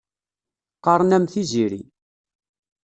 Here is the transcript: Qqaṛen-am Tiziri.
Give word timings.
Qqaṛen-am 0.77 1.25
Tiziri. 1.31 1.81